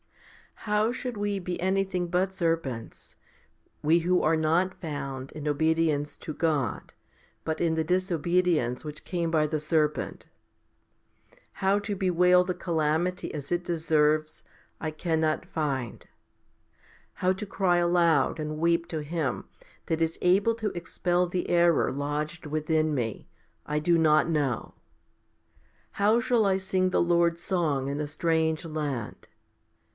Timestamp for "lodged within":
21.91-22.93